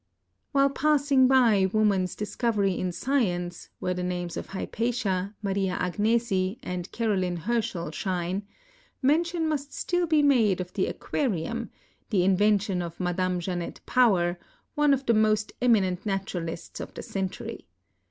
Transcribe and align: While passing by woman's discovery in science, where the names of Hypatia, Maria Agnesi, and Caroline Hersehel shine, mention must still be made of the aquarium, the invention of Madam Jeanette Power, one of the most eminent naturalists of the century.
While 0.51 0.71
passing 0.71 1.27
by 1.27 1.67
woman's 1.71 2.15
discovery 2.15 2.75
in 2.79 2.91
science, 2.91 3.69
where 3.77 3.93
the 3.93 4.01
names 4.01 4.35
of 4.35 4.47
Hypatia, 4.47 5.35
Maria 5.43 5.77
Agnesi, 5.79 6.57
and 6.63 6.91
Caroline 6.91 7.37
Hersehel 7.37 7.91
shine, 7.91 8.41
mention 9.03 9.47
must 9.47 9.73
still 9.75 10.07
be 10.07 10.23
made 10.23 10.59
of 10.59 10.73
the 10.73 10.87
aquarium, 10.87 11.69
the 12.09 12.23
invention 12.23 12.81
of 12.81 12.99
Madam 12.99 13.39
Jeanette 13.39 13.79
Power, 13.85 14.39
one 14.73 14.91
of 14.95 15.05
the 15.05 15.13
most 15.13 15.51
eminent 15.61 16.03
naturalists 16.03 16.79
of 16.79 16.95
the 16.95 17.03
century. 17.03 17.67